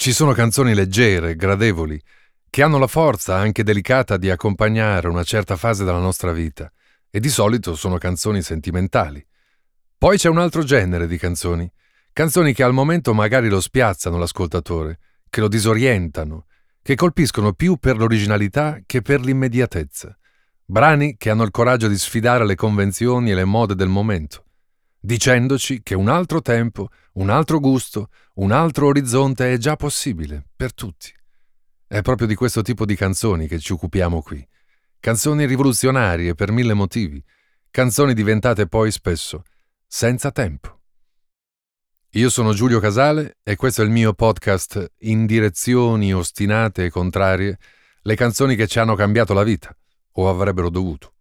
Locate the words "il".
21.42-21.50, 43.84-43.90